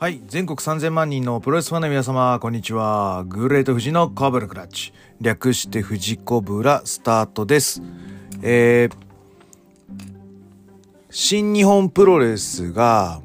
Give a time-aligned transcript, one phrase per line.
[0.00, 0.22] はい。
[0.28, 3.22] 全国3000万人のプロレスファンの皆様、こんにちは。
[3.28, 4.94] グレート富士のコブラクラッチ。
[5.20, 7.82] 略して富士コブラスタートです。
[8.40, 8.92] えー、
[11.10, 13.20] 新日本プロレスが、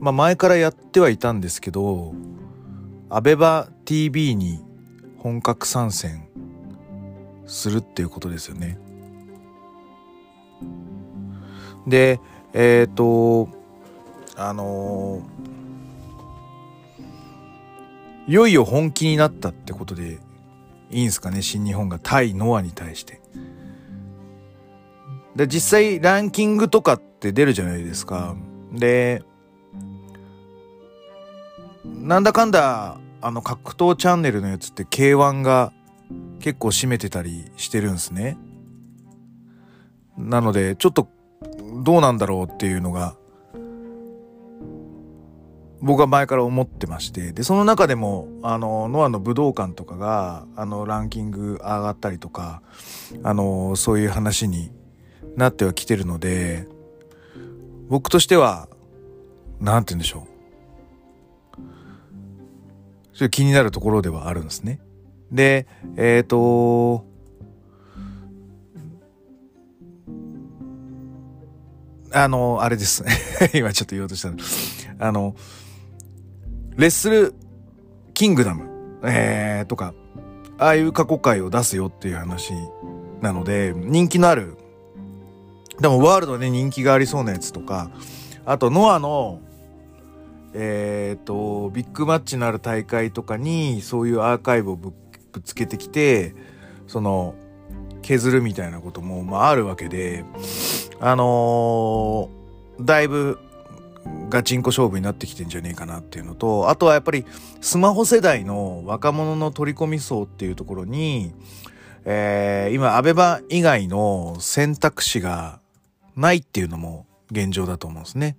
[0.00, 2.14] まあ前からやってはいたんですけど、
[3.08, 4.64] アベバ TV に
[5.18, 6.26] 本格参戦
[7.46, 8.76] するっていうことですよね。
[11.86, 12.18] で、
[12.54, 13.48] えっ、と、
[14.34, 15.55] あのー
[18.26, 20.18] いよいよ本気になったってことで
[20.90, 23.20] いいんすかね新日本が対ノアに対して。
[25.36, 28.36] で実際ランキングとかって出るじゃないですか。
[28.72, 29.22] で
[31.84, 35.72] なんだかんだあの格闘チャンネルのやつって K1 が
[36.40, 38.38] 結構占めてたりしてるんすね。
[40.16, 41.08] なのでちょっと
[41.82, 43.16] どうなんだろうっていうのが
[45.82, 52.62] 僕は前から思ってましてでその中でもあのノアの武道館とかがあのランキング上がったりとか
[53.22, 54.70] あのそういう話に
[55.36, 56.66] なってはきてるので
[57.88, 58.68] 僕としては
[59.60, 60.36] なんて言うんでしょう。
[63.14, 64.80] それ気になるところではあるんですね。
[65.32, 65.66] で
[65.96, 67.06] えっ、ー、と
[72.12, 73.04] あのあれです。
[73.54, 74.36] 今ちょっと言おうとしたの。
[74.98, 75.34] あの
[76.76, 77.34] レッスル
[78.12, 79.94] キングダム、えー、とか、
[80.58, 82.52] ああいう過去回を出すよっていう話
[83.22, 84.58] なので、人気のある、
[85.80, 87.90] でもワールドで人気がありそうなやつとか、
[88.44, 89.40] あとノアの、
[90.52, 94.92] えっ、ー、と、ビッグマッチのある大会とかに、そういうアーカイブをぶ
[95.32, 96.34] ぶつけてきて、
[96.86, 97.34] その、
[98.02, 100.26] 削るみたいなことも、まあ、あるわけで、
[101.00, 103.38] あのー、だいぶ
[104.28, 107.24] ガチンコ勝負になってきてんじゃねえかなっていうのと、あとはやっぱり
[107.60, 111.32] スマホ世代の若者の取り込み層っていうところに、
[112.04, 115.60] えー、今、アベバ以外の選択肢が
[116.16, 118.36] ないっていうのも現状だと思うんですね。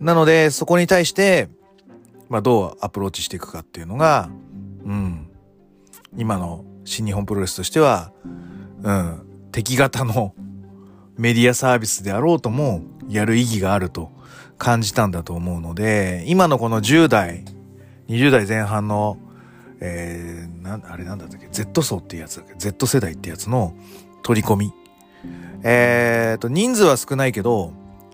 [0.00, 1.48] なので、そこに対して、
[2.28, 4.30] まあ、どうアプローチしていくかっていうのが、
[4.84, 5.28] うん、
[6.16, 8.12] 今の新日本プロレスとしては、
[8.82, 10.34] うん、敵型の
[11.16, 14.10] メディアサービスであろうともやる意義があると
[14.58, 17.44] 感じたんだと思うので、今のこの10代、
[18.08, 19.18] 20代前半の、
[19.80, 23.74] えー、な、あれなんだったっけ ?Z 層っていうやつだっけ ?Z 世代ってやつの
[24.22, 24.72] 取り込み。
[25.62, 27.72] えーと、人数は少ないけど、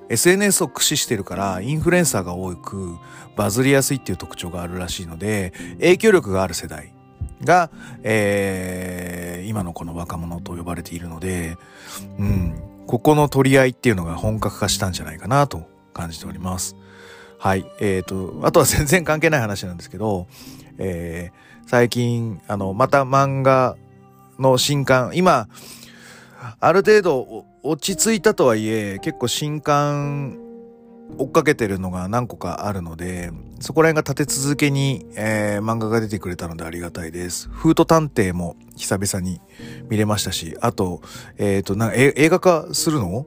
[0.09, 2.97] SNS を駆使してるからインフルエンサーが多く
[3.37, 6.93] バズりやすいっていう特徴があるらしいので影響力がある世代
[7.43, 7.71] が、
[8.03, 11.57] えー、今のこの若者と呼ばれているので、
[12.19, 12.55] うん、
[12.87, 16.77] ここの取り合いっていうのが本格化したんじゃないかなと感じております。
[17.39, 17.65] はい。
[17.81, 20.27] えっ、ー、と、あとは 全然関係ない話なんですけど、
[20.79, 23.77] えー、最近、あの、また漫画
[24.39, 25.49] の新刊、今、
[26.61, 30.39] ある程度落ち着いたとはいえ、結構新刊
[31.19, 37.49] 追っかけてるのが何個かあるので、そこら辺が立て続けに、えー、漫画が出てくれたのでありがたいです。
[37.51, 39.41] フート探偵も久々に
[39.89, 41.03] 見れましたし、あと、
[41.39, 43.27] えっ、ー、と、な映画化するの？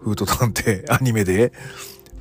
[0.00, 1.52] フート探偵、アニメで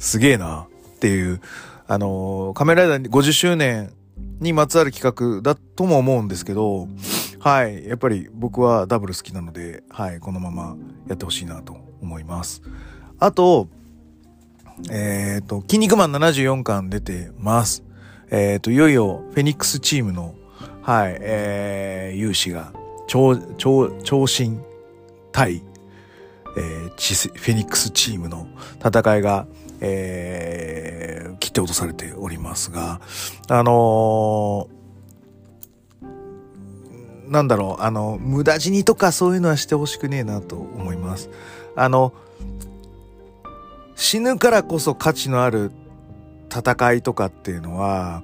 [0.02, 1.40] すげえなっていう、
[1.88, 3.94] あの、仮面ラライダー50周年
[4.40, 6.88] にまつわる企画だとも思うんですけど、
[7.40, 7.88] はい。
[7.88, 10.20] やっぱり僕はダブル好きなので、はい。
[10.20, 10.76] このまま
[11.08, 12.64] やってほしいなと思います。
[13.20, 13.68] あと、
[14.90, 17.84] えっ、ー、と、筋肉マン74巻出てます。
[18.32, 20.34] えっ、ー、と、いよいよフェニックスチームの、
[20.82, 22.74] はい、えー、勇士が、
[23.08, 24.64] 超、超、超新
[25.32, 25.64] 対、
[26.58, 28.48] えー、フェニックスチームの
[28.84, 29.46] 戦いが、
[29.82, 33.02] えー、切って落とされておりますが、
[33.50, 41.30] あのー、なんだろう、あの、無駄死にとかそういうのはしてほしくねえなと思います。
[41.76, 42.14] あの、
[43.96, 45.72] 死ぬからこそ価値のある
[46.52, 48.24] 戦いとかっていうのは、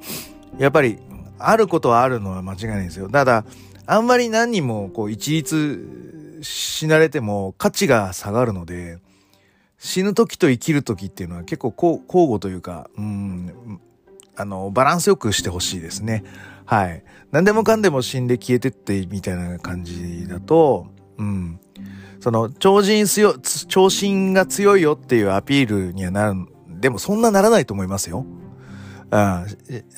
[0.59, 0.99] やっぱり
[1.39, 3.09] あることはあるのは間違いないですよ。
[3.09, 3.45] ただ、
[3.85, 8.99] あんまり何人もこう一律死なれても価値が下がるので、
[9.77, 13.79] 死ぬ時と生きる時っていうのは結構交互というか、うん、
[14.35, 16.23] あの、バランスよくしてほしいですね。
[16.65, 17.03] はい。
[17.31, 20.87] 何でもかんでも死んで消えてってみたいな感じだと、
[21.17, 21.59] うん。
[22.19, 23.35] その、超人強、
[23.67, 28.25] 超心が強いよっていうアピールにはなる、でもそんなならないと思いますよ。
[29.11, 29.19] うん。
[29.19, 29.45] あ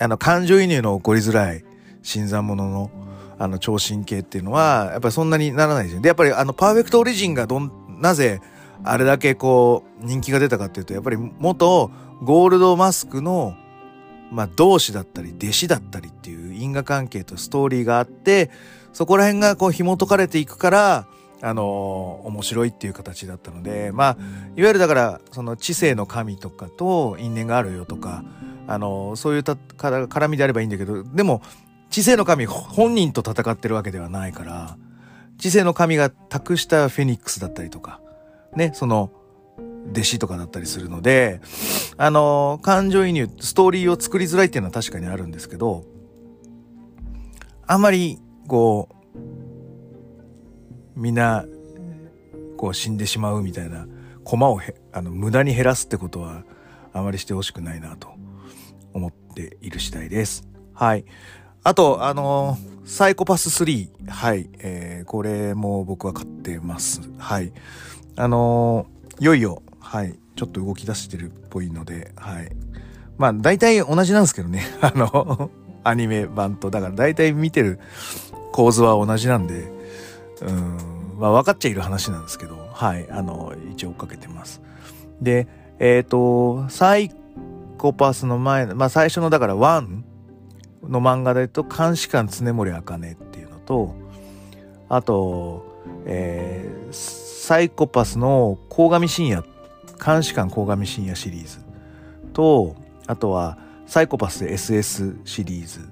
[0.02, 1.64] の、感情移入の起こりづらい
[2.02, 2.92] 新参者の、
[3.38, 6.02] あの、超神系っていうのは、やっぱりそんなにならないですよ。
[6.02, 8.42] で、やっぱりあの、パーフェクトオリジンがどん、なぜ、
[8.84, 11.92] あれだけこう人気が出たかっていうとやっぱり元
[12.24, 13.56] ゴールドマスクの
[14.31, 18.52] まあ、同志だったり弟子だったりっていう因果関係とストーリーがあって
[18.94, 21.08] そこら辺がこう紐解かれていくから
[21.42, 24.18] あの、面白いっていう形だったのでまあ
[24.56, 28.24] いわゆるだからその知性の神とかと因縁があるよとか
[28.68, 31.42] あの、そういうたから絡みであればいいんだけどでも
[31.90, 34.78] 知性の神本人と戦ってるわけではないから
[35.40, 38.02] 知性の神が託したフェニックスだったりとか
[38.56, 39.12] ねその
[39.92, 41.42] 弟子とかだったりするので
[41.98, 45.86] あの、感情移入ストーリーを作りづらいっていうのは確かにあるんですけど
[47.66, 49.00] あんまりこう
[51.00, 51.46] みんな
[52.57, 53.88] こう死んでしまうみたいな
[54.24, 54.60] 駒を
[54.92, 56.44] あの無駄に減らすってことは
[56.94, 58.10] あまりしてほしくないなと
[58.94, 60.48] 思っている次第です。
[60.74, 61.06] はい。
[61.63, 63.90] あと、あのー、サイコパス3。
[64.07, 64.50] はい。
[64.60, 67.02] えー、これも僕は買ってます。
[67.18, 67.54] はい。
[68.19, 70.19] あのー、いよいよ、はい。
[70.36, 72.51] ちょっと動き出してるっぽいので、はい。
[73.18, 74.62] まあ、大体同じなんですけどね。
[74.81, 75.50] あの、
[75.86, 76.69] アニメ版と。
[76.69, 77.80] だから大体見てる
[78.51, 79.71] 構図は同じなんで、
[80.42, 80.77] うん、
[81.18, 84.62] まあ分かっちゃいる話なんですけど、はい、あの、一応追っかけてます。
[85.21, 85.48] で、
[85.80, 87.12] えっ、ー、と、サイ
[87.77, 90.01] コパスの前、まあ最初のだから1
[90.89, 93.95] の漫画で言うと、監視官常森茜っていうのと、
[94.89, 95.63] あと、
[96.06, 96.94] えー、
[97.50, 99.44] サイコパスの鴻上信也、
[100.06, 101.57] 監視官鴻上信也シリーズ
[102.31, 102.75] と、
[103.07, 103.57] あとは
[103.88, 105.90] サイコパス SS シリーズ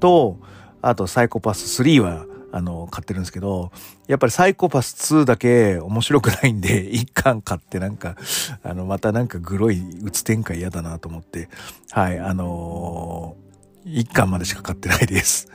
[0.00, 0.36] と、
[0.82, 3.72] あとサイコパス3はあの、買ってるんですけど、
[4.06, 8.14] やっぱりサイコパス2だけ面白くないんで、 一巻買ってなんか、
[8.62, 11.48] あの、またなんかグロい鬱展開嫌だなと思って、
[11.90, 13.43] はい、あのー、
[13.84, 15.48] 一巻までしか買ってないです。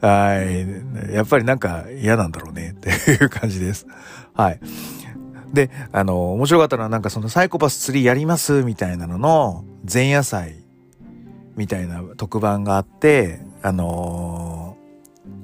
[0.00, 1.14] はい。
[1.14, 3.86] やっぱりなんか嫌なんだろうねっていう感じです。
[4.34, 4.60] はい。
[5.52, 10.64] で、あの、面白かったのはなんかそのサイコパス3やりますみたいなのの前夜祭
[11.56, 14.60] みたいな特番があって、あのー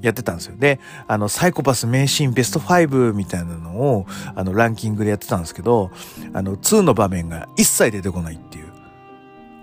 [0.02, 0.56] やってたんですよ。
[0.56, 0.78] で、
[1.08, 5.90] あの、サイコパス名シーンベスト5みたいなのを、あの、ランキングでやってたんですけど、
[6.32, 8.65] あの、2の場面が一切出てこないっていう、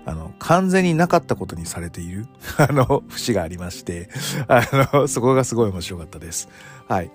[0.06, 2.26] あの、完全になかったことにされている、
[2.58, 4.10] あの、節がありまして、
[4.48, 4.62] あ
[4.92, 6.48] の、そこがすごい面白かったです。
[6.88, 7.10] はい。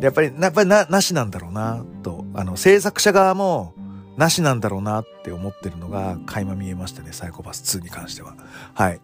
[0.00, 3.74] やっぱり、やっぱりな、なしなんだろうな、と、あの、制作者側も、
[4.16, 8.34] なしなんだろうなって思ってるのが垣間見えましたね、サイコパス2に関しては。
[8.74, 9.00] はい。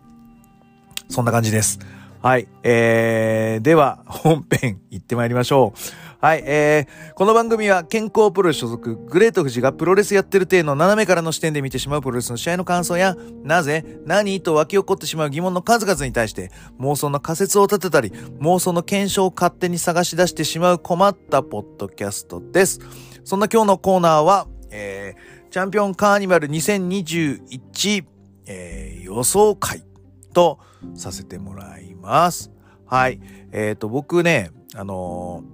[1.08, 1.78] そんな感じです。
[2.20, 2.48] はい。
[2.62, 6.03] えー、では、本編行ってまいりましょう。
[6.24, 6.42] はい。
[6.46, 16.50] えー、この番組は健康プロレス所属、グレート富士がプロレスやってる体の斜めからの視点で見てしまうプロレスの試合の感想や、なぜ、何と湧き起こってしまう疑問の数々に対して、
[16.80, 18.08] 妄想の仮説を立てたり、
[18.40, 22.80] 妄想の検証を勝手に探し出してしまう困ったポッドキャストです。
[23.24, 28.04] そんな今日のコーナーは、えー、チャンピオンカーニバル2021、
[28.46, 29.84] えー、予想会
[30.32, 30.58] と
[30.94, 32.50] させてもらいます。
[32.86, 33.20] はい。
[33.52, 35.44] えっ、ー、と、僕ね、あの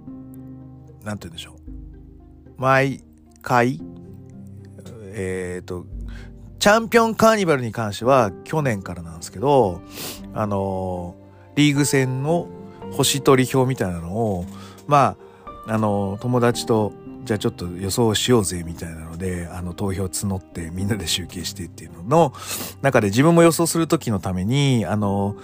[1.03, 2.61] なんて言うんでしょう。
[2.61, 3.03] 毎
[3.41, 3.79] 回、
[5.13, 5.85] えっ、ー、と、
[6.59, 9.81] チャンピオンカーニバルに関しては去年からなんですけど、
[10.33, 11.15] あの
[11.55, 12.47] リーグ戦の
[12.91, 14.45] 星取り表みたいなのを、
[14.87, 15.15] ま
[15.65, 16.93] あ、あの友達と
[17.23, 22.33] じゃあちょっと予想しようぜみたいなので、あの投票募ってみんなで集計してっていうのの
[22.81, 25.37] 中で自分も予想する時のために、あの、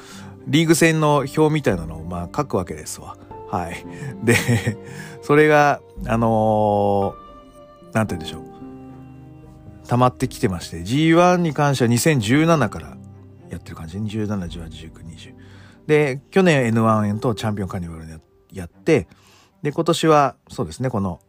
[0.47, 3.17] リーグ戦の表みたいなのをまあ書くわけですわ。
[3.49, 3.85] はい。
[4.23, 4.35] で、
[5.27, 9.85] それが、あのー、なんて言うんでしょう。
[9.85, 12.97] 溜まってきてまして、G1 に関しては2017から
[13.49, 13.97] やってる感じ。
[13.97, 15.35] 17、18、19、20。
[15.85, 18.21] で、去年 N1 とチャンピオンカーニバル
[18.53, 19.09] やって、
[19.63, 21.19] で、今年はそうですね、この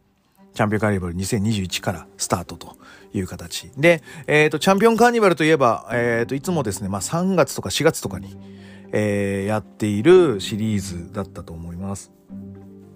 [0.53, 2.77] チャンピオンカーニバル2021からスタートと
[3.11, 3.69] いう形。
[3.75, 8.37] で、えっ、ー、と、チャンピオンカーニバルといえば、えっ、ー、と、いつもですね、まあ3月とか4月とかに、
[8.93, 12.13] えー、やっているシリーズだったと思います。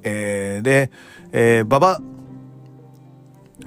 [0.04, 0.92] えー、で、
[1.32, 2.02] えー、馬場、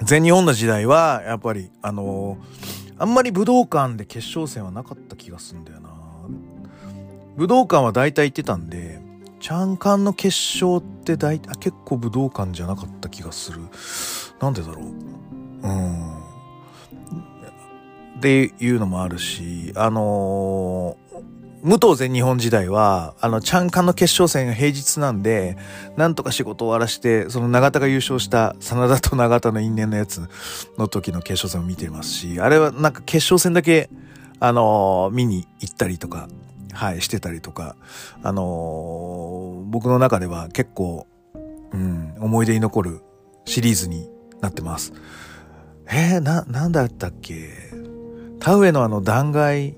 [0.03, 5.89] 全日本の時代は、やっぱり、あのー、あんまり武道館で決勝戦はなかった気がするんだよな。
[7.35, 8.99] 武道館は大体行ってたんで、
[9.39, 13.61] チャンカンの決勝って大あ結構武道館じゃなかった気がする。
[14.39, 14.85] なんでだろう。
[15.63, 16.17] うん。
[18.17, 21.06] っていうのもあるし、あのー
[21.63, 25.57] 武藤全日本時代は、あの、チャンカンの決勝戦が平日なんで、
[25.95, 30.21] なんとか仕事を終わらして、その永田が優勝した真田と永田の因縁のやつ
[30.77, 33.89] の時の決勝戦を見ていますし、あれはなんか決勝戦だけ、
[34.39, 36.29] あのー、見に行ったりとか、
[36.73, 37.75] はい、してたりとか、
[38.21, 41.07] あのー、僕の中では結構、
[41.73, 43.01] うん、思い出に残る
[43.45, 44.07] シリーズに
[44.41, 44.93] なってます。
[45.89, 47.49] えー、な、なんだったっけ？
[48.39, 49.75] 田植えのあの断崖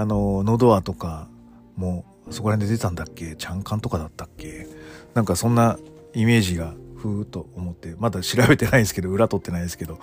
[0.00, 1.28] あの、ノドアとか
[1.76, 3.34] も、そこら辺で出たんだっけ？
[3.36, 4.66] チャンカンとかだったっけ？
[5.14, 5.78] なんかそんな
[6.14, 9.98] イメージがふーっと思って、まだ調べてないんですけど、裏取ってないですけど、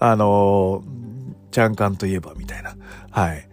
[0.00, 0.82] あの
[1.50, 2.76] チャンカンといえばみたいな、
[3.10, 3.48] はい、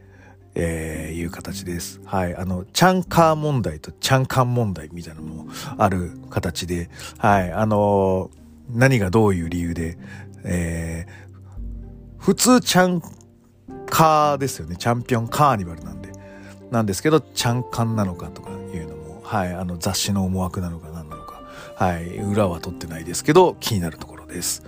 [0.56, 2.02] えー、いう形です。
[2.04, 2.36] はい。
[2.36, 5.48] あの、チャンカー問題とチャンカン問題みたいなのも
[5.78, 7.52] ある形で、はい。
[7.52, 8.32] あの
[8.70, 9.98] 何がどういう理由で、
[10.44, 13.02] えー、普通チャン
[13.96, 14.76] カーですよね。
[14.76, 16.12] チャンピオンカーニバルなんで。
[16.70, 19.54] なんですけど、チャンカンなのかとかいうのも、はい。
[19.54, 21.44] あの、雑誌の思惑なのか何なのか、
[21.76, 22.18] はい。
[22.18, 24.64] 裏は取ってないですけど、気になるところです。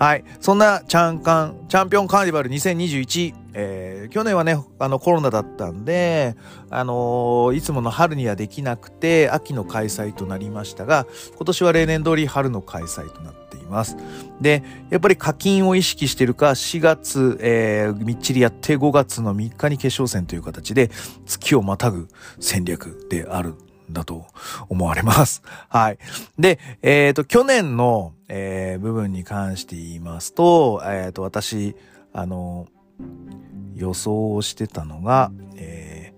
[0.00, 0.24] はい。
[0.40, 6.34] そんなチャンカン、チャンピオンカーニバル2021、えー、去年はね、あのコロナだったんで、
[6.68, 11.06] あのー、いつもの春にはできなくて、秋の開催となりましたが、
[11.36, 13.96] 今年は例年通り春の開催となってます。
[14.40, 20.90] で、やっぱり課金を意識してるか、4月、えー、みっちりやって5月の3日に決勝戦という形で、
[21.26, 22.08] 月をまたぐ
[22.40, 23.54] 戦略である
[23.90, 24.26] だと
[24.68, 25.42] 思われます。
[25.68, 25.98] はい。
[26.38, 31.76] で、えっ、ー、と、去年の、えー、部分に関して言いますと、えっ、ー、と、私、
[32.12, 32.66] あの、
[33.74, 36.12] 予想をしてたのが、え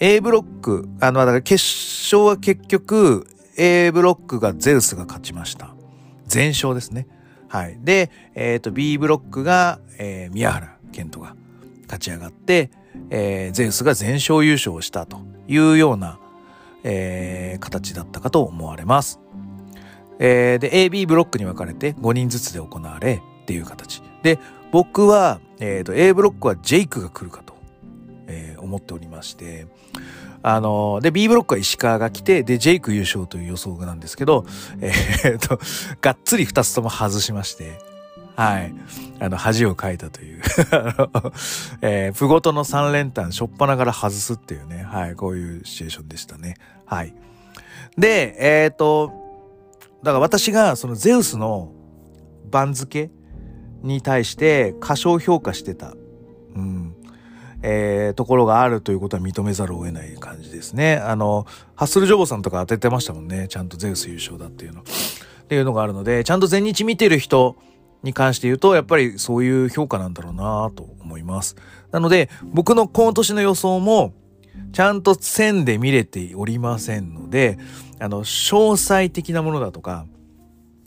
[0.00, 1.62] ー、A ブロック、あの、だから決
[2.04, 3.26] 勝は結局、
[3.56, 5.74] A ブロックがゼウスが勝ちました。
[6.32, 7.06] 全勝ですね。
[7.48, 7.78] はい。
[7.82, 11.36] で、えっ、ー、と、B ブロックが、えー、宮原健人が
[11.82, 12.70] 勝ち上がって、
[13.10, 16.18] えー、ゼウスが全勝優勝をしたというような、
[16.84, 19.20] えー、形だったかと思われます。
[20.18, 24.02] えー、で、AB ブロックに分かれて5人ずつで行われっていう形。
[24.22, 24.38] で、
[24.70, 27.54] 僕は、えっ、ー、と、A ブロックはジェイクが来るかと、
[28.26, 29.66] えー、思っておりまして、
[30.42, 34.44] あので、B ブロックは石川が来て、で、ジェイク優勝という予想なんですけど、
[34.80, 35.60] えっ、と、
[36.00, 37.78] がっつり2つとも外しまして、
[38.34, 38.74] はい。
[39.20, 40.42] あの、恥をかいたという
[41.82, 46.56] えー、プごとの3連単、しょっぱなから外すっていうね、はい、こういうシチュエーションでしたね。
[46.86, 47.14] はい。
[47.96, 49.12] で、えっ、と、
[50.02, 51.72] だから私がそのゼウスの
[52.50, 53.10] 番付
[53.82, 55.94] に対して過小評価してた、
[57.62, 60.96] えー、ところがあるということは認めざるを得ない感じですね。
[60.96, 63.46] あの、ハッスルジョボさんとか当ててましたもんね。
[63.48, 64.80] ちゃんとゼウス優勝だっていうの。
[64.80, 64.84] っ
[65.48, 67.56] ていうのがあるので、ちゃんと全日見てる人、
[68.02, 71.56] に関して言うと、やっぱりそういう評価なんだろうなと思います。
[71.90, 74.12] なので、僕の今年の予想も、
[74.72, 77.58] ちゃんと線で見れておりませんので、
[78.00, 80.06] あの、詳細的なものだとか、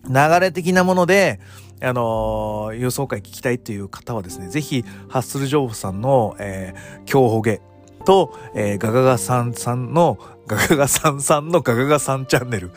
[0.08, 1.40] 流れ的なもので、
[1.86, 7.62] あのー、予想会聞きたいっていう方はですね、ぜひ、ハッスルジョーフさんの、えー、今日ほげ
[8.06, 12.72] と、えー、ガガガさんさんの、ガガガさんさんのガガガさんチャンネル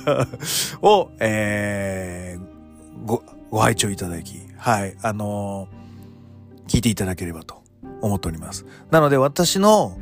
[0.80, 7.62] を、えー、ご、ご拝聴いただき、はい、あのー、聞いていただければと
[8.00, 8.64] 思っております。
[8.90, 9.98] なので私の、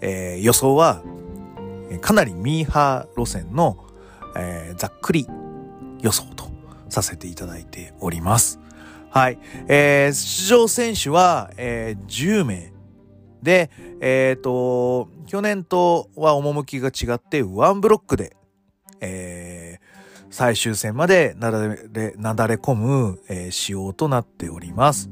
[0.00, 1.02] えー、予想は、
[2.00, 3.76] かなりミーハー路線の、
[4.36, 5.26] えー、ざっくり
[6.00, 6.55] 予想と
[6.88, 8.60] させていただいております。
[9.10, 9.38] はい。
[9.68, 12.72] えー、出場選手は、えー、10名
[13.42, 18.36] で、えっ、ー、と、去年とは趣が違ってワンブロックで、
[19.00, 25.10] えー、最終戦までなだれ、なだれ込む、えー、仕様となっております。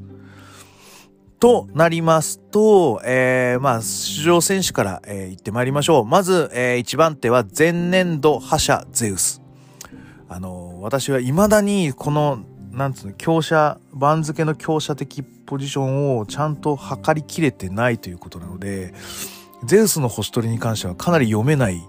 [1.39, 6.05] となりますと、えー、まあ、出場選手から、えー、言ってまいりましょう。
[6.05, 9.44] まず、えー、1番手は前年度覇者ゼウス。
[10.29, 12.39] あの、私は未だにこの、
[12.71, 18.93] なんつうの、強者、番付の強者的ポジションをちゃんと測りきれてないということなので、
[19.63, 21.81] ゼウスの星取りに関してはかなり読めない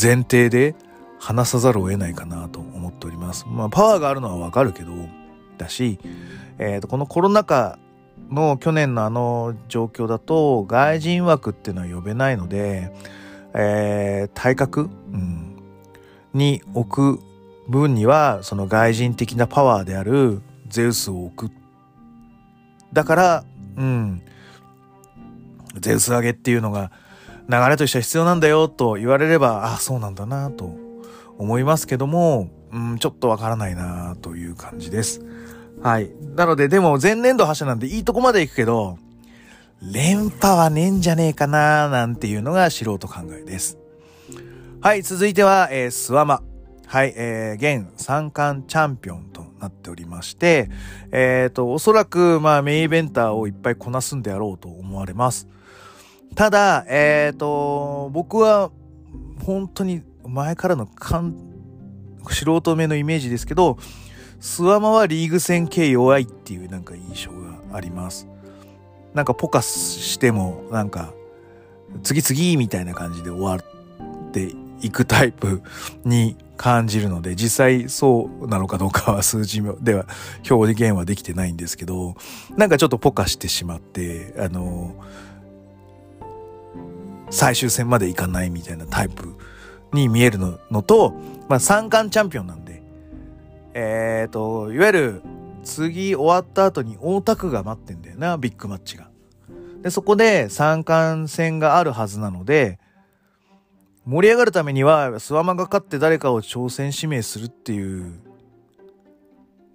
[0.00, 0.74] 前提で、
[1.18, 3.46] 話さざるを得ないかなと思っております。
[3.48, 4.92] まあ、パワーがあるのはわかるけど、
[5.58, 5.98] だし、
[6.58, 7.78] えっ、ー、と、このコロナ禍
[8.30, 12.92] の去年のあの状況だと、外人枠っていうのは呼べないので、
[13.54, 15.55] えー、体格、うん、
[16.36, 17.22] に置く
[17.68, 21.52] 分には、その外人的なパワーであるゼウスを置く。
[22.92, 23.44] だから、
[23.76, 24.22] うん、
[25.80, 26.90] ゼウス上げっていうのが
[27.48, 30.74] 流れとしては必要なんだよと言われれば、ああ、そうなんだなと
[31.38, 35.20] 思いますけども、うん、ちょっとわからないなという感じです。
[35.82, 36.10] はい。
[36.34, 38.98] なので、でも前年度覇者なんでいいとこまで行くけど、
[39.82, 43.78] 連覇はねえんじゃねえかななんていうのが素人考えです。
[44.82, 46.42] はい、続いては、えー、スワマ。
[46.86, 50.68] はい、えー、現三冠チャンピオンとなっておりまして、
[51.10, 55.48] えっ、ー、と、おそらく、まあ、メインイベンターをいっぱいこなすんであろうと思われます。
[56.36, 58.70] ただ、えっ、ー、と、僕は、
[59.44, 60.86] 本当に前からの
[62.28, 63.78] 素人目のイメージですけど、
[64.38, 68.28] スワマはリーグ戦系弱いっていうなんか印象があります。
[69.14, 71.14] なんかポカスしても、なんか、
[72.02, 75.62] 次々みたいな感じで終わっていくタイプ
[76.04, 80.06] に感じるので、実際そうなのかどうかは数字では
[80.48, 82.14] 表現はできてないんですけど、
[82.56, 84.94] なんかちょっとポカしてしまって、あの、
[87.30, 89.36] 最終戦までいかないみたいなタイプ
[89.92, 91.14] に見えるののと、
[91.48, 92.82] まあ三冠チャンピオンなんで、
[93.74, 95.22] えっ、ー、と、いわゆる
[95.64, 99.08] 次終わった後に大田区が待ってんだよな、ビッグマッチが。
[99.82, 102.78] で、そこで三冠戦があるはずなので、
[104.06, 108.20] 盛り上がるためには、スワマが勝って誰かを挑戦指名するっていう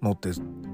[0.00, 0.30] のって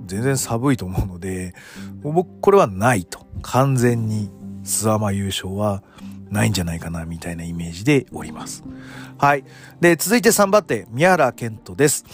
[0.06, 1.54] 全然寒いと思うので、
[2.02, 3.26] 僕これはないと。
[3.42, 4.30] 完全に
[4.62, 5.82] スワマ優勝は
[6.30, 8.62] ないんじゃないかな、みたいなイメージでおります。
[9.18, 9.44] はい。
[9.80, 12.04] で、続いて3番手、宮原健人です。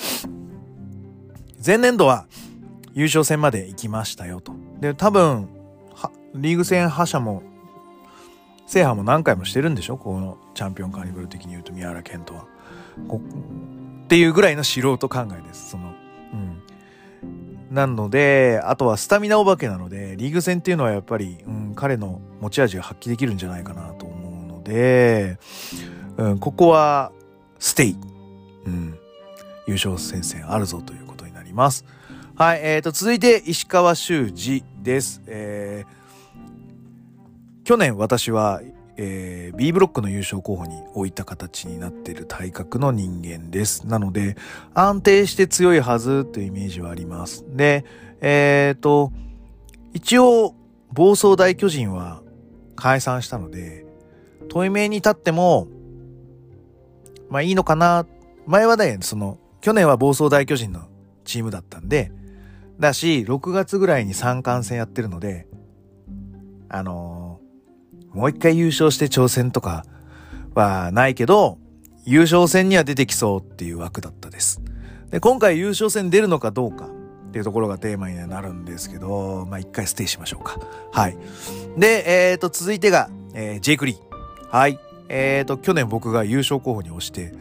[1.65, 2.27] 前年度は
[2.95, 4.55] 優勝戦まで行きましたよと。
[4.81, 5.49] で、多分、
[6.35, 7.43] リーグ戦覇者も、
[8.67, 9.97] 制覇も何回もしてるんでしょ？
[9.97, 12.47] このチャンピオンカーニバル的に言うと宮原健人は。
[14.05, 15.71] っていうぐらいの素人考えです。
[15.71, 15.95] その、
[16.33, 16.63] うん。
[17.75, 25.39] なので、あとはスタミナお化けなので、リーグ戦っていうのはやっぱり、うん、彼の持ち味が発揮できるんじゃないかなと思うので、
[26.17, 27.11] うん、ここは、
[27.59, 27.97] ステイ。
[28.67, 28.99] うん。
[29.67, 31.85] 優勝戦線あるぞということになります。
[32.37, 35.23] はい、えーと、続いて、石川修司です。
[35.27, 36.04] えー、
[37.65, 38.61] 去年私は、
[38.97, 43.87] えー、B ブロックの優勝候補に置いた形になっている体格の人間です。
[43.87, 44.37] なので、
[44.75, 47.45] 安定して強いはずというイメージはあります。
[47.49, 47.87] で、
[48.21, 49.13] えっ、ー、と、
[49.95, 50.55] 一応、
[50.93, 52.23] 暴走大巨人は
[52.77, 53.87] 解散したので、
[54.49, 55.67] 問い名に立っても、
[57.31, 58.07] まあいいのかな。
[58.47, 60.83] 前はね、その、去年は暴走大巨人の
[61.25, 62.13] チームだったんで、
[62.79, 65.47] だし、6月ぐらいに三冠戦やってるので、
[66.69, 67.24] あのー、
[68.15, 69.85] もう一回優勝して挑戦とか
[70.55, 71.59] はないけど、
[72.05, 74.61] 優勝戦には出てきそうっていう枠だったです。
[75.11, 80.61] で、今回優勝戦出るのかどうかっていうところがテーマになるんですけど、まあ、一回ステイしましょうか。
[80.93, 81.17] はい。
[81.77, 83.99] で、えっ、ー、と、続いてが、えー、ジェイク・リー。
[84.49, 84.79] はい。
[85.09, 87.33] えっ、ー、と、去年僕が優勝候補に押して、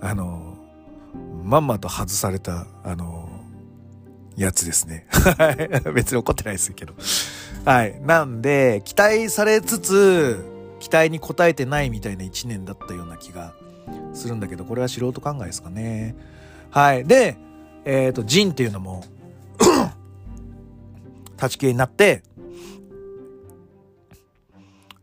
[0.00, 0.58] あの
[1.44, 3.28] まんまと外された、あの
[4.36, 5.06] やつですね。
[5.94, 6.94] 別に怒ってないですけど。
[7.64, 7.98] はい。
[8.02, 10.44] なんで、期待されつつ、
[10.80, 13.54] 期待に応えてないみたいな一年だったような気が
[14.12, 16.14] するんだけど、これは素人考えですかね。
[16.70, 17.06] はい。
[17.06, 17.38] で、
[17.86, 19.02] えっ、ー、と、ジンっていうのも
[21.40, 22.22] 立ち消えになって、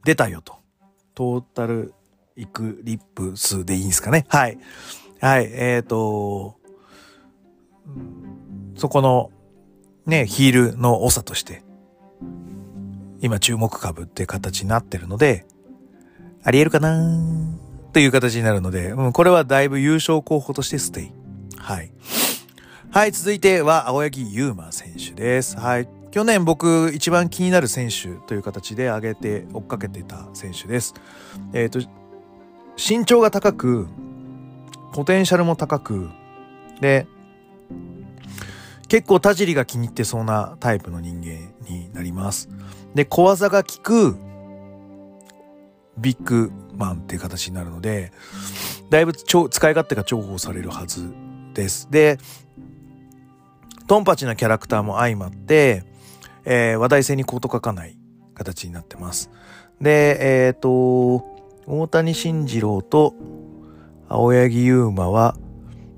[0.04, 0.56] 出たよと。
[1.16, 1.96] トータル
[2.36, 4.26] イクリップ数でいいんですかね。
[4.30, 4.60] はい。
[5.20, 5.50] はい。
[5.52, 6.58] えっ、ー、と、
[8.76, 9.32] そこの
[10.06, 11.64] ね、ヒールの長として、
[13.22, 15.46] 今注目株って形になってるので、
[16.44, 17.58] あり得るかな
[17.94, 21.12] という形になるので、うん、これはだいぶ優勝候補としてステイ。
[21.58, 21.92] はい。
[22.90, 25.58] はい、続いては青柳優馬選手です。
[25.58, 25.88] はい。
[26.10, 30.94] 去年僕一番気になる選手という形で上げて追っかけてた選手です。
[31.54, 31.90] えっ、ー、と、
[32.76, 33.88] 身長が高く、
[34.94, 36.10] ポテンシャルも高く、
[36.82, 37.08] で、
[38.90, 42.50] 結構田尻が気に入ってそうなタイプの人間になります。
[42.96, 44.16] で、小技が効く
[45.98, 48.12] ビッグマンっていう形になるので、
[48.90, 51.14] だいぶ使い勝手が重宝されるはず
[51.54, 51.90] です。
[51.92, 52.18] で、
[53.88, 55.84] トンパチなキャラクターも相まって、
[56.46, 57.98] えー、話題性に事書かない
[58.34, 59.30] 形になってます。
[59.80, 61.26] で、えっ、ー、と、
[61.68, 63.16] 大谷慎次郎と
[64.10, 65.36] 青柳優馬は、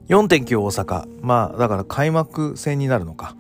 [0.10, 1.08] 4.9大阪。
[1.22, 3.36] まあ、だから開幕戦になるのか。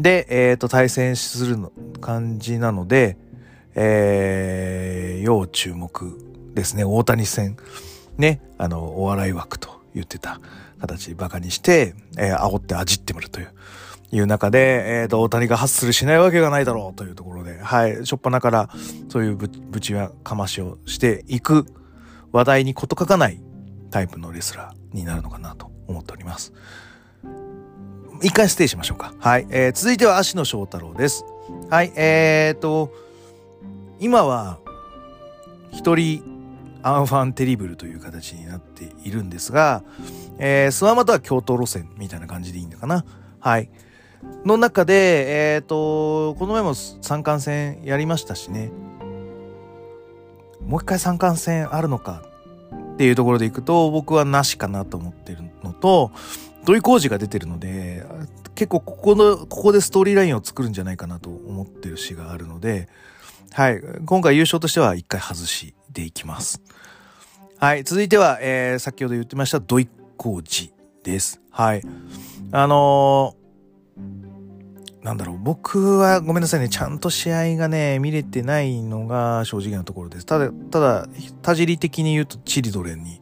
[0.00, 3.16] で、えっ、ー、と、対戦するの感じなので、
[3.74, 6.18] えー、要注目
[6.54, 6.84] ですね。
[6.84, 7.56] 大谷戦。
[8.16, 10.40] ね、あの、お笑い枠と言ってた
[10.80, 13.52] 形バカにして、えー、煽って味ってみるという。
[14.10, 18.70] いう中で、えっ、ー、と、大谷がハッスルしないわけがないだろうというところで、はい、しょっぱなから
[19.10, 21.66] そういうぶぶちやかましをしていく
[22.32, 23.38] 話題に事書かない
[23.90, 26.54] タイプのレスラーになるのかなと思っております。
[28.20, 29.14] 一回ステイしましょうか。
[29.20, 29.46] はい。
[29.50, 31.24] えー、続いては足野翔太郎です。
[31.70, 31.92] はい。
[31.96, 32.92] えーと、
[34.00, 34.58] 今は、
[35.70, 36.24] 一人
[36.82, 39.84] アンファンテリブルという形になっているんですが、
[40.38, 43.04] えー、スワマとは京都路線みたいな感じでいいのかな。
[43.38, 43.70] はい。
[44.44, 48.70] の中で、えっ、ー、と、この前も三冠戦やりましたしね。
[50.66, 52.24] もう一回三冠戦あるのか
[52.94, 56.10] っていうところでいくと、僕はなしかなと思ってるのと、
[56.68, 58.04] 土井工事が出てるので、
[58.54, 62.90] 結構ここの、ここでストーリーラインを作るんじゃないかなと思ってる詩があるので、
[63.52, 63.80] はい。
[64.04, 66.60] 今回優勝としては1回外しでいきます。
[67.58, 67.84] はい。
[67.84, 71.40] 続いては、えー、先ほど言ってましたドイコーチです。
[71.50, 71.82] はい。
[72.52, 75.38] あのー、なんだろう。
[75.38, 76.68] 僕はごめんなさいね。
[76.68, 80.26] ちゃんと試合がね、見れてないのが正直なところです。
[80.26, 81.08] ただ、ただ、
[81.40, 83.20] 田尻的に言うとチリドレンに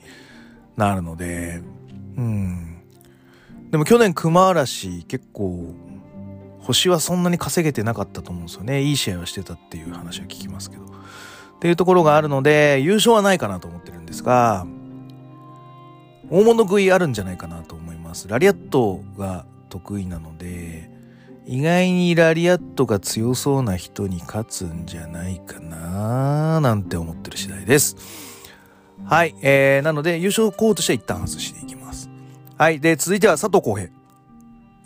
[0.76, 1.62] なるので、
[2.16, 2.75] うん。
[3.70, 5.74] でも去年熊嵐結構、
[6.60, 8.82] 星はそんなに稼げてなかったと思うんですよね。
[8.82, 10.84] いい試合をしてたっていう話は聞きますけど。
[10.84, 10.88] っ
[11.60, 14.66] ていうところがあるので、優勝はないかなと思ってるんですが、
[16.30, 18.28] 大物食いあるんじゃないかなと思います。
[18.28, 20.90] ラリアットが得意なので、
[21.46, 27.96] 意外にラリアットが強そうな人に勝つんじゃないかななんて思ってる次第です。
[29.04, 29.34] はい。
[29.42, 31.65] えー、なので優勝候補としては一旦外していきます。
[32.58, 32.80] はい。
[32.80, 33.90] で、続いては佐藤浩平。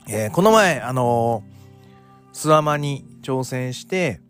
[0.08, 4.20] えー、この前、あのー、スワマに挑戦して、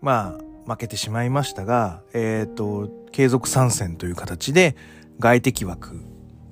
[0.00, 4.76] まあ、負けてしまいましたが、えっ、ー、と、継続参戦という形で
[5.18, 6.00] 外敵枠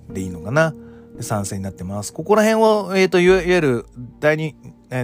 [0.09, 0.75] でいいのかな
[1.21, 2.13] 参戦になってます。
[2.13, 3.87] ここら辺を、えっ、ー、と、いわゆる
[4.19, 4.57] 大に、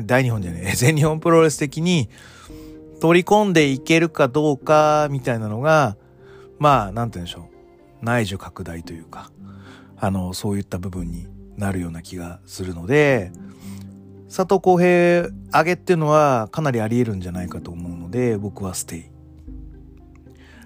[0.07, 2.09] 大日本じゃねえ、 全日本プロレス的に
[3.01, 5.97] 取り込んでいけるかどうかみたいなのが、
[6.59, 8.05] まあ、なんて言うんでしょう。
[8.05, 9.31] 内需拡大というか、
[10.01, 13.33] あの、そういった部分になるような気がするので、
[14.29, 19.05] 佐藤浩平上げっていうのはかなりあり得るんじゃないかと思うので、僕はステイ。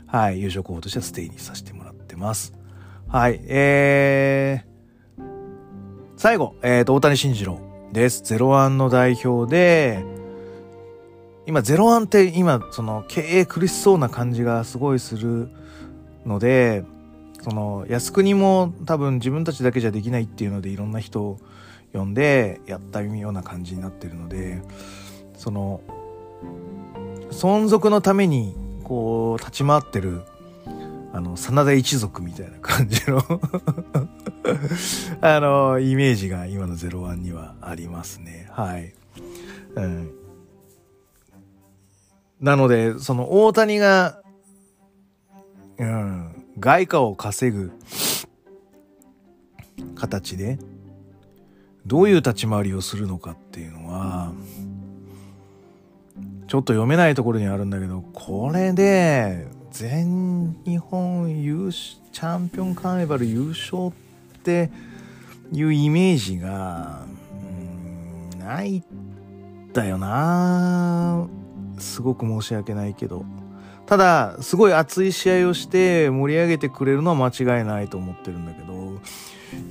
[0.06, 2.52] はい、優勝候補としてはステイにさせてもらってます。
[3.08, 5.22] はい、えー、
[6.16, 7.60] 最後、えっ、ー、と、大谷慎次郎
[7.92, 8.22] です。
[8.22, 10.04] ゼロワンの代表で、
[11.46, 15.48] 今、ゼロワンって今、その、経営苦しそうな感じがすごいする
[16.26, 16.84] ので、
[17.42, 21.38] その、靖国も多分自分たちだけじゃできないっていうので、いろんな人を
[21.92, 24.62] 読んでやったような感じになってるので
[25.37, 25.81] その
[27.31, 30.22] 存続のためにこう立ち回ってる
[31.12, 33.22] あの真田一族みたいな感じの
[35.20, 38.48] あのイメージが今の「ゼロワンにはありますね。
[38.50, 38.94] はい、
[39.74, 40.11] うん、
[42.40, 44.22] なのでその大谷が
[45.78, 46.31] うん。
[46.58, 47.72] 外貨を稼ぐ。
[49.94, 50.58] 形で。
[51.86, 54.32] どういう立ち回りをするのかっていうのは
[56.46, 63.92] ちょっと読めないところにあるんだけどこれで全日本優チャンピオンカーニバル優勝っ
[64.42, 64.70] て
[65.50, 67.06] いうイメージが
[68.38, 71.26] ないんだよな。
[71.78, 73.24] すごく申し訳ないけど。
[73.92, 79.02] ただすごい熱い試合をして盛り上げてくれるのは間違いないと思ってるんだけど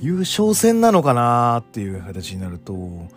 [0.00, 3.08] 優勝戦なのかなっていう形になると、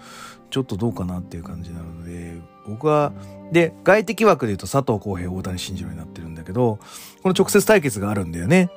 [0.50, 2.34] ちょっとどうかなっていう感じなので、
[2.68, 3.14] 僕は、
[3.52, 6.80] で、外敵枠で言うと佐藤浩平、大谷慎次郎になってるんだけど、
[7.22, 8.72] この直接対決があるんだよね。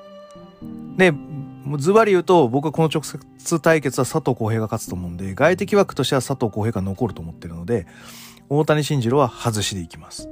[0.98, 1.14] で、
[1.78, 7.86] ズバリ言うと、僕はこの直接対決は佐藤浩平が勝つと思うんで、外敵枠としては佐藤浩平が残ると思ってるので、
[8.50, 10.28] 大谷慎次郎は外しでいきます。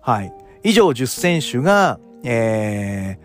[0.00, 0.32] はい。
[0.66, 3.24] 以上10選手が、えー、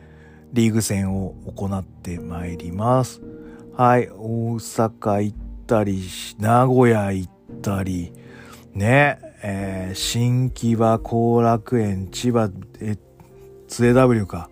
[0.52, 3.22] リーグ戦を行ってまいります。
[3.78, 6.04] はい、大阪行ったり、
[6.38, 8.12] 名古屋行ったり、
[8.74, 12.98] ね、えー、新木場後楽園、千葉、え、
[13.70, 14.50] 津江 W か、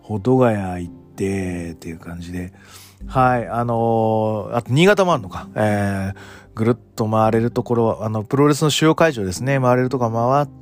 [0.00, 2.52] 保土ヶ谷行って、っていう感じで、
[3.08, 6.14] はい、あのー、あと新潟もあるのか、えー、
[6.54, 10.59] ぐるっと回れるところ、あの、プロレスの主要会場ですね、回れるとこ回って、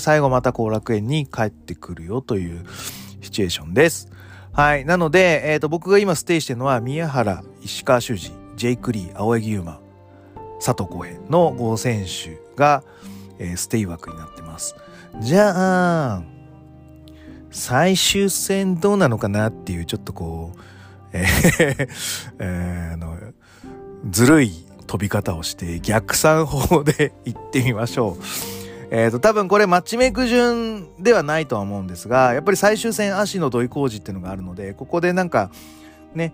[0.00, 2.64] 最後また後楽園に帰ってくるよという、
[3.20, 4.10] シチュエーションです。
[4.52, 4.84] はい。
[4.84, 9.80] なので、えっ、ー、と、僕が今ステイしてるのは、宮原、石川修司、ジェイク・リー、青柳優馬、
[10.64, 12.82] 佐藤浩平の5選手が、
[13.38, 14.74] えー、ステイ枠になってます。
[15.20, 15.52] じゃ
[16.14, 16.22] あ、
[17.50, 20.60] 最終戦どうなのかなっていう、ちょっとこう、
[21.12, 21.88] えー
[22.38, 23.16] えー、あの、
[24.10, 24.52] ずるい
[24.86, 28.57] 飛び方をして逆算法で 行ってみましょう。
[28.90, 35.50] えっ、ー、と、多分これマッチメイク順ではないとは思うんですが、やっぱり最終戦足の土井工事っていうのがあるので、ここでなんか、
[36.14, 36.32] ね、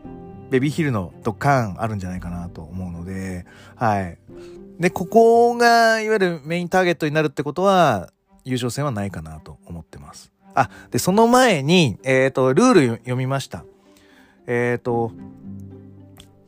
[0.51, 4.19] ベビーヒルのドッカーンあるんじゃないかなと思うので、はい。
[4.79, 8.11] で、ここが、いわゆるメインターゲットになるってことは、
[8.45, 10.31] 優勝戦はないかなと思ってます。
[10.55, 13.65] あ、で、その前に、えっ、ー、と、ルール読みました。
[14.47, 15.13] えっ、ー、と、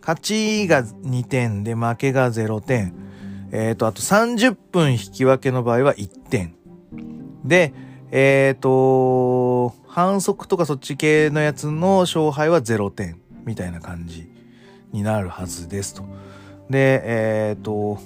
[0.01, 3.06] 勝ちが2点で負けが0点。
[3.53, 6.55] えっ、ー、と、あと30分引き分けの場合は1点。
[7.45, 7.73] で、
[8.11, 14.29] えっ、ー、と、反則とかそっち系のやつの勝敗は0点みたいな感じ
[14.93, 16.05] になるはずですと。
[16.71, 17.99] で、えっ、ー、と、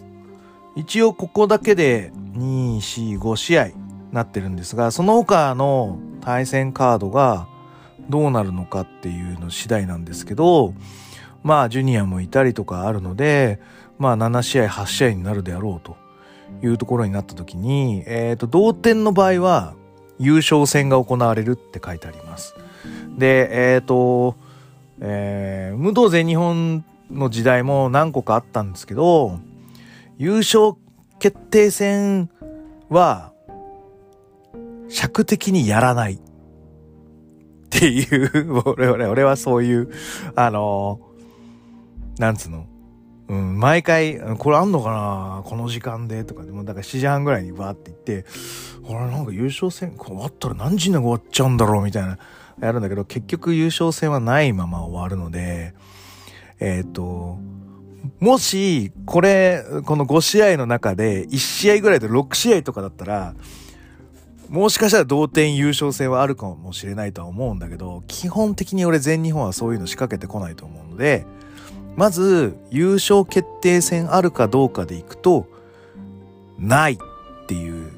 [0.76, 3.70] 一応ここだけで2、4、5試合
[4.12, 7.48] なってるんですが、その他の対戦カードが
[8.08, 10.74] どうなるのかっていうの次第なんですけど、
[11.42, 13.60] まあ、ジュニアもいたりとかあるので、
[14.00, 15.96] まあ、7試合、8試合になるであろうと
[16.66, 19.74] いうところになった時に、えっ、ー、と、同点の場合は、
[20.18, 22.54] 優勝戦が行われるって書いてあります。
[23.16, 24.36] で、えっ、ー、と、
[25.00, 29.38] えー、武道全日本の時代も何個かあったんですけど、
[30.18, 30.72] 優勝
[31.18, 32.30] 決定戦
[32.88, 33.32] は、
[34.88, 36.14] 尺的にやらない。
[36.14, 36.18] っ
[37.68, 39.90] ていう、 俺、俺、俺はそういう、
[40.34, 41.00] あの
[42.18, 42.66] なんつうの。
[43.30, 48.24] うん、毎回、これあんのかなこの時間でとかでも、だから7時半ぐらいにバーって行って、
[48.82, 52.18] これなんか優勝戦、終わったら何時に終わっちゃうんだろうみたいな、
[52.60, 55.74] やるんだけど、結局優勝戦はないまま終わるので、
[56.58, 57.38] えっ、ー、と、
[58.18, 63.36] もし、これ、この5試合の中で1試合ぐらいで6試合とかだったら、
[64.48, 71.24] もしかしたら同点優勝戦はあるかもしれないとは思うんだけど、基本的に俺全日本はそういうの仕掛けてこないと思うので、
[71.96, 75.46] まず優勝決定戦あるかどうかでいくと、
[76.58, 76.98] ないっ
[77.46, 77.90] ていう、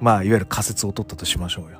[0.00, 1.78] まあいわゆる仮説を取ったとしましょうよ。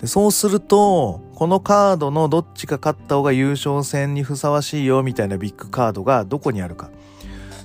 [0.00, 6.90] でそうすると、このカードのどっちか勝った方が優勝戦にふさわしいよみたいなビッグカードがどこにあるか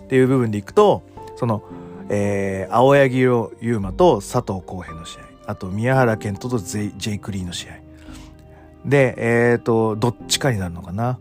[0.03, 1.03] っていう部分でいくと、
[1.35, 1.63] その、
[2.09, 5.21] えー、青柳優馬と佐藤浩平の試合。
[5.47, 7.79] あと宮原健人とジェイクリーの試合。
[8.85, 11.19] で、えっ、ー、と、どっちかになるのかな。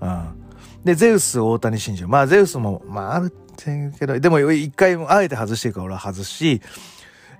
[0.00, 0.41] うん。
[0.84, 2.06] で、ゼウス、大谷慎二。
[2.06, 6.60] まあ、ゼウスも、まあ、あるってけど、でも、一回あえて外してるから俺は外し、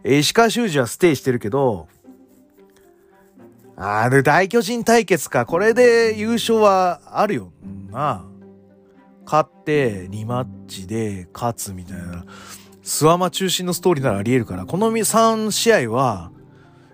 [0.04, 1.88] 石川修司はステイしてるけど、
[3.76, 5.46] あれ、大巨人対決か。
[5.46, 7.52] これで優勝はあるよ
[7.90, 8.24] な。
[9.24, 12.24] 勝って、2マッチで勝つみたいな。
[12.82, 16.30] スワマ中心のストーリーならあり得るから、この3試合は、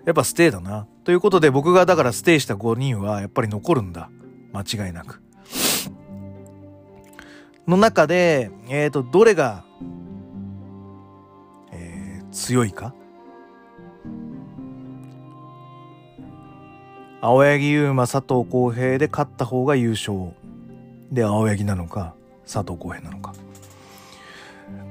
[0.05, 0.87] やっぱステイだな。
[1.03, 4.09] ということで僕がだからステイした5人はやっぱり残るんだ。
[4.53, 5.21] 間違いなく。
[7.69, 9.63] の中で、えっ、ー、と、どれが、
[11.71, 12.93] えー、強いか？
[17.21, 20.31] 青柳優馬、佐藤浩平で勝った方が優勝。
[21.11, 23.33] で、青柳なのか、佐藤浩平なのか。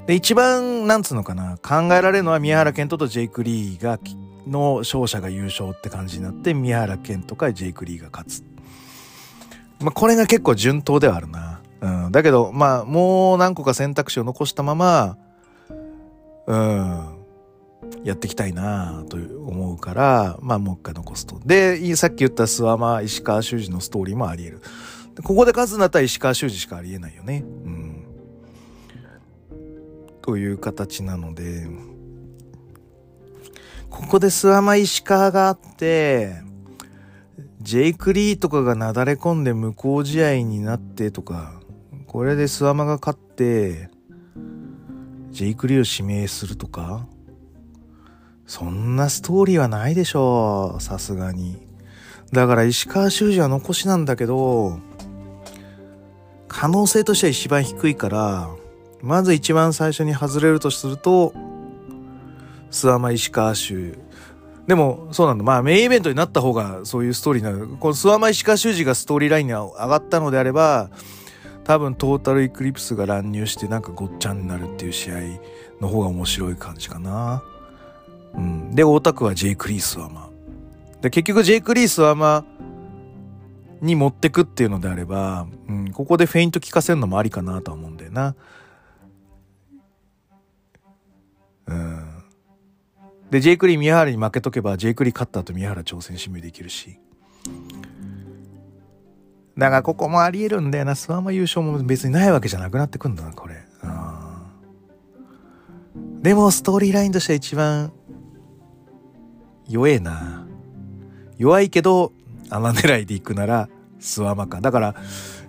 [0.06, 3.98] で、一番、なんつうのかな、考えられるのは宮原健人とジェイク・リーが、
[4.46, 8.42] の勝者が優勝って感じになって、宮原健人かジェイク・リーが勝つ。
[9.80, 11.57] まあ、これが結構順当ではあるな。
[11.80, 12.12] うん。
[12.12, 15.16] だけど、まあ、もう何個か選択肢を残したまま、
[16.46, 17.18] うん、
[18.04, 21.40] やっていきたいなと思うから、まあ、もう一回残すと。
[21.44, 24.62] で、さっき言った諏訪間、石川修司のストーリーもあり得る。
[25.22, 27.44] ここで勝つんだったら石川修司しかありえないよね。
[27.64, 28.04] うん。
[30.22, 31.66] という形なので、
[33.90, 36.42] ここで諏訪間石川があって、
[37.60, 41.57] ジェイク・リーとかがなだれ込んで無効試合になってとか、
[42.08, 43.90] これで諏訪間が勝って、
[45.30, 47.06] ジェイク・リーを指名するとか、
[48.46, 51.68] そんなストーリーはないでしょう、さすがに。
[52.32, 54.80] だから石川修司は残しなんだけど、
[56.48, 58.48] 可能性としては一番低いから、
[59.02, 61.34] まず一番最初に外れるとすると、
[62.70, 63.98] 諏訪間石川州。
[64.66, 65.44] でも、そうなんだ。
[65.44, 67.68] まあ、メインイベントになった方が、そういうストーリーになる。
[67.78, 70.88] この諏訪間石川修司がストーリーラインに上がったのであれば、
[71.68, 75.16] 多分トータルイクリプスが乱入してなんかごっちゃになるっていう試合
[75.82, 77.42] の方が面白い感じかな。
[78.32, 78.74] うん。
[78.74, 80.30] で、大田区はジェイクリースワマ。
[81.02, 82.46] で、結局ジェイクリースワマ
[83.82, 88.34] に持ってくっていうのであれば、うん、ここでフェイント効かせるのもありかなとは思うんだよな。
[91.66, 92.08] うん。
[93.30, 96.98] で、ジェイクリー宮原に負けとけば、ジェイクリー勝った後宮原挑戦指名できるし。
[99.58, 100.94] だからここもあり得るんだよな。
[100.94, 103.56] スワマ優勝も別にないわけじゃなくなってくんだな、これ。
[103.82, 103.86] う
[105.98, 106.22] ん。
[106.22, 107.92] でも、ストーリーラインとしては一番、
[109.68, 110.46] 弱えな。
[111.38, 112.12] 弱いけど、
[112.50, 113.68] 穴狙いで行くなら、
[113.98, 114.60] スワマか。
[114.60, 114.94] だから、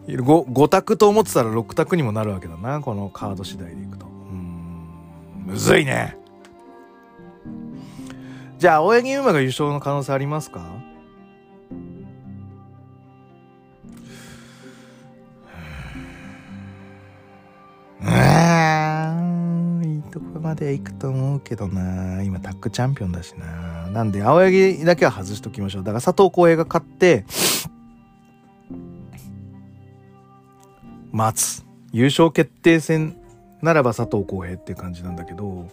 [0.07, 2.81] 5, 5択と思ってたら6択にもなるわけだな。
[2.81, 4.07] このカード次第でいくと。
[4.07, 6.17] うんむずいね。
[8.57, 10.78] じゃあ、青柳優馬が優勝の可能性ありますか？
[18.01, 22.23] いいとこまで行くと思うけどな。
[22.23, 23.89] 今タッグチャンピオンだしな。
[23.91, 25.83] なんで青柳だけは外しときましょう。
[25.83, 27.25] だから佐藤浩平が勝って
[31.11, 31.65] 待つ。
[31.91, 33.17] 優勝決定戦
[33.61, 35.67] ならば佐藤浩平っていう感じなんだけど、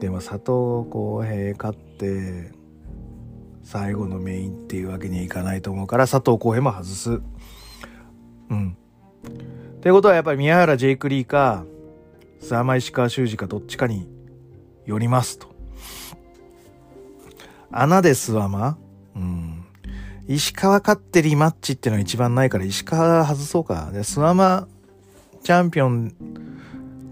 [0.00, 0.42] でも佐藤
[0.88, 2.52] 浩平勝って
[3.62, 7.20] 最後のメインっていうわけにはいかないと思うから佐藤浩平も外す。
[8.50, 8.76] うん。
[9.82, 11.64] ってことはやっぱり宮原ジェイク・リーか
[12.40, 14.08] 諏訪間石川修司かどっちかに
[14.86, 15.48] よりますと。
[17.72, 18.78] 穴で諏訪間
[19.16, 19.64] うん。
[20.28, 23.90] 石川勝ってリマッチっていうのは一番ないから石川外そうか。
[23.92, 24.68] で諏訪間
[25.42, 26.14] チャンピオン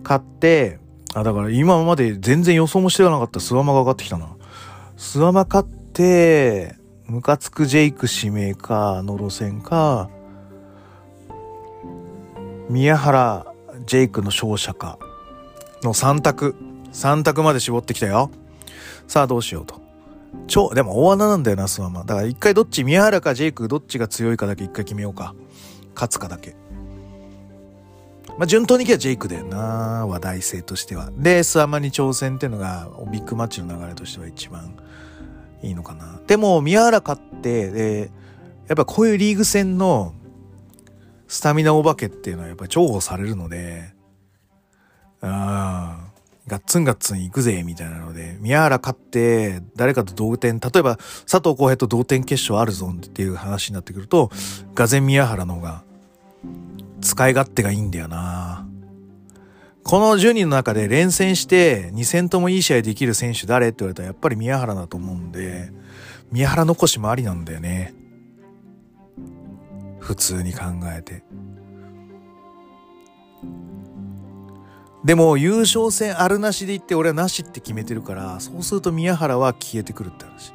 [0.05, 0.79] 勝って
[1.13, 4.29] あだから今まで全然予想もしてなかった諏訪間が上がってきたな。
[4.97, 10.09] 諏訪間勝ってムカつくジェイク指名かの路線か
[12.71, 13.47] 宮原
[13.85, 14.97] ジェイクの勝者か。
[15.83, 16.55] の3択。
[16.93, 18.31] 3択まで絞ってきたよ。
[19.09, 19.81] さあどうしようと。
[20.47, 25.35] 超でも大穴なんだよなスワマだから一回どっち宮原かジェイクどっちが強いかだけ一回決めようか。
[25.97, 26.55] 勝つかだけ。
[28.39, 31.11] まあ順当にいけばジェイクだよな話題性としては。
[31.17, 34.77] でスワマに挑戦っていうのがビッグマッチの流れとしては一番
[35.65, 36.21] いいのかな。
[36.29, 38.11] でも宮原勝ってで
[38.69, 40.15] やっぱこういうリーグ戦の
[41.31, 43.95] スタミナお化けっていうのはやっぱり重宝されるので、
[45.21, 46.11] ああ、
[46.49, 50.97] ガッツンガッツン行くぜ、みたいなので、宮原勝って、誰かと同点、例えば
[51.31, 54.33] 佐藤浩平と同点決勝あるぞっていう話になってくると、
[54.75, 55.85] がぜ宮原の方が、
[57.01, 58.67] 使い勝手がいいんだよな
[59.85, 65.71] この10人の中で連戦して2戦ともいい試合できる選手誰って言われたらやっぱり宮原だと思うんで、
[66.33, 67.95] 宮原残しもありなんだよね。
[70.11, 71.23] 普通に考えて。
[75.05, 80.53] でも優勝戦あるなしで言って俺はなしって決めてるからそうすると宮原は消えてくるって話。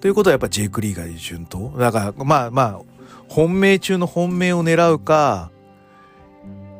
[0.00, 1.68] ということはやっぱジェイク・リーガー順当？
[1.76, 2.80] だからまあまあ
[3.28, 5.52] 本命中の本命を狙うか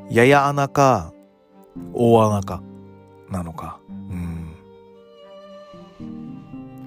[0.09, 1.13] やや穴か
[1.93, 2.63] 大穴か
[3.29, 3.79] なのか。
[3.91, 4.55] うん。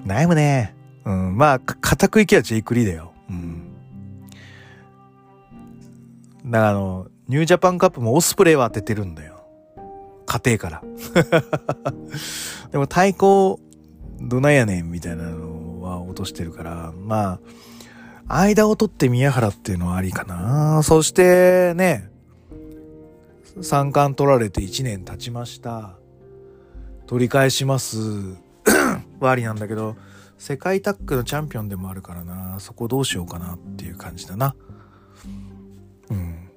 [0.07, 0.75] 悩むね。
[1.05, 1.37] うん。
[1.37, 3.13] まあ、固くいけばジェイク・リーだよ。
[3.29, 3.66] うん。
[6.47, 9.45] だからあの、ニュージャパンカップもオスプレイは当ててるんだよ。
[10.25, 10.83] 家庭から。
[12.71, 13.59] でも対抗、
[14.21, 17.39] どないやねんみたいなのは落としてるから、ま
[18.27, 20.83] あ、間を取って宮原っていうのはありかな。
[20.83, 22.09] そしてね、
[23.61, 25.97] 三冠取られて1年経ちました。
[27.07, 27.97] 取り返します
[29.19, 29.95] はありなんだけど、
[30.37, 32.59] 世界タッグのチャンピオンでもあるからな。
[32.59, 34.55] そこどうしようかなっていう感じだな。
[36.09, 36.49] うん。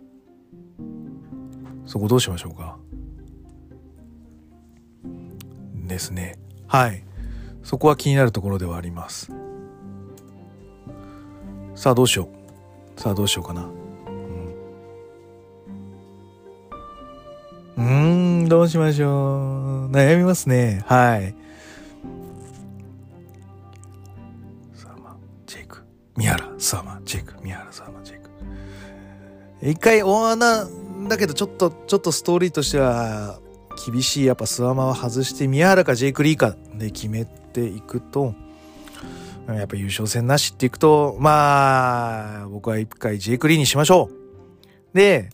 [1.86, 2.78] そこどうしましょうか？
[5.86, 6.38] ですね。
[6.66, 7.04] はい。
[7.62, 9.32] そこは気になるところではあります。
[11.74, 12.28] さあどうしよ
[12.96, 13.00] う。
[13.00, 13.68] さあどうしようかな。
[17.76, 19.90] うん、ん、どうしましょう。
[19.90, 20.84] 悩みますね。
[20.86, 21.34] はい。
[24.74, 25.82] さあまあ、ジェイク。
[26.16, 27.34] 宮原、さあまあ、ジェイク。
[27.42, 27.89] 宮原、さあ、
[29.62, 30.66] 一回大穴
[31.08, 33.40] だけどちょっとちょっとストーリーとしては
[33.86, 38.34] 厳しいやっぱスワマは外して宮原かジェイク・リーかで決めていくと
[39.48, 44.96] やっぱ優勝戦なしっていくとまあ僕は一回ジェイク・リーにしましょう。
[44.96, 45.30] で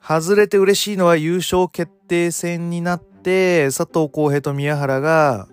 [0.00, 5.48] 外れて嬉しいのは優勝決定戦になって佐藤浩平と宮原が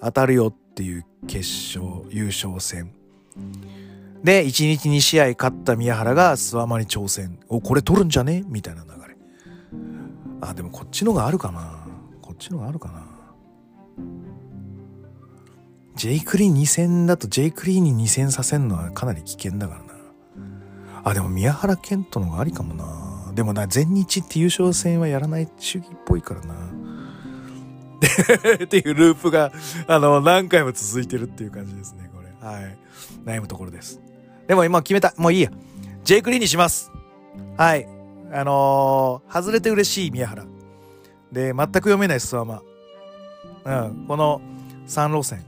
[0.00, 2.92] 当たるよっていう決勝優勝戦。
[4.24, 7.38] で、1日2試合勝った宮原が諏訪間に挑戦。
[7.48, 8.42] お、これ取るんじゃね？
[8.48, 9.16] みたいな流れ。
[10.40, 11.86] あ、でもこっちのがあるかな
[12.22, 13.06] こっちのがあるかな
[15.94, 19.94] ジェイクリーン2戦だとジェイクリーンに2戦させるのはかなり危険だからな。
[21.04, 23.32] あ、でも宮原健人のがありかもな。
[23.34, 26.54] でもな、全日って優勝戦はやらない主義っぽいからな。
[28.64, 29.52] っていうループが、
[29.86, 32.28] あの、何回も続いてるっていう感じですね、これ。
[32.46, 32.78] はい。
[33.24, 34.00] 悩むところです。
[34.46, 35.14] でも今決めた。
[35.16, 35.50] もういいや。
[36.04, 36.92] ジェイク・リーにします。
[37.56, 37.88] はい。
[38.32, 40.44] あのー、外れて嬉しい宮原。
[41.32, 42.62] で、全く読めないスワマ。
[43.64, 44.04] うん。
[44.06, 44.40] この
[44.86, 45.44] 3路線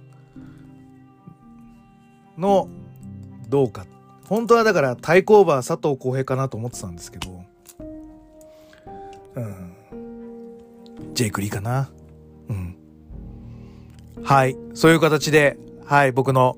[2.39, 2.69] の
[3.49, 3.87] どうか。
[4.29, 7.45] 本当はだから対抗馬佐藤浩平かなと思ってたんですけど。
[9.35, 9.73] うん。
[11.15, 11.91] ジェイク・リーかな。
[12.49, 12.77] うん。
[14.25, 14.57] はい。
[14.75, 16.57] そういう形で、はい、僕の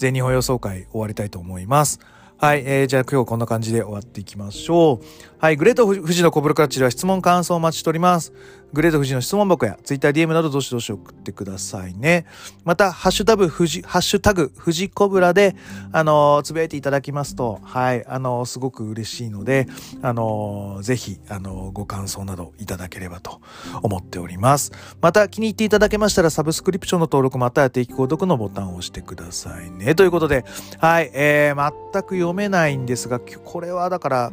[0.00, 2.00] 全日本予想会終わりたいと思います。
[2.38, 2.62] はい。
[2.64, 5.04] えー、じゃあ今日こんな感じで終わっていきましょう。
[5.40, 5.56] はい。
[5.56, 8.34] グレート富士のコブルクラッチでは質問感想をお待ちしております。
[8.74, 12.26] グレート富士の質問箱や TwitterDM などどしどし送ってくださいね。
[12.62, 15.56] また、ハッシュタグ富士、ハッシュタグ富士コブラで、
[15.92, 19.66] あの、つぶやいていただきますと、はい、あの、すごく嬉しいので、
[20.02, 23.40] あの、ぜひ、あの、ご感想などいただければと
[23.82, 24.72] 思っております。
[25.00, 29.94] また、気に入っていただけましたら、サブスクリプションの登録または定期購読のボタンを押してくださいね。
[29.94, 30.44] ということで、
[30.80, 34.32] はい、えー、全く読めないんですが、これはだから、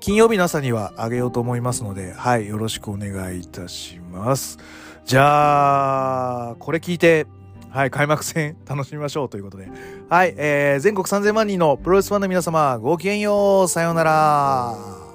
[0.00, 4.58] 金曜日の朝にはあげようと思いますので、はい、よろしくお願いいたします。
[5.04, 7.26] じゃあ、これ聞いて、
[7.70, 9.68] はい、開幕戦楽しみましょうということで。
[10.08, 15.07] はい、えー、全国3000万人のプロレスファンの皆様、ごきげんよう、さようなら。